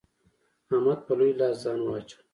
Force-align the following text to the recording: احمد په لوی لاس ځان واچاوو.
احمد 0.71 0.99
په 1.07 1.13
لوی 1.19 1.31
لاس 1.39 1.55
ځان 1.63 1.79
واچاوو. 1.83 2.23